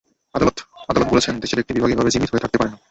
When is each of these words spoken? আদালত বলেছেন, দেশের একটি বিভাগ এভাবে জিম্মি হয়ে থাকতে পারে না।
আদালত 0.35 0.57
বলেছেন, 1.11 1.33
দেশের 1.39 1.61
একটি 1.61 1.71
বিভাগ 1.73 1.89
এভাবে 1.91 2.11
জিম্মি 2.13 2.27
হয়ে 2.31 2.43
থাকতে 2.43 2.57
পারে 2.59 2.69
না। 2.71 2.77